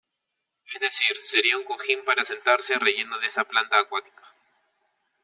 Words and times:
Es 0.73 0.81
decir, 0.81 1.15
sería 1.15 1.59
un 1.59 1.63
cojín 1.63 2.03
para 2.03 2.25
sentarse 2.25 2.79
relleno 2.79 3.19
de 3.19 3.27
esa 3.27 3.43
planta 3.43 3.79
acuática. 3.79 4.23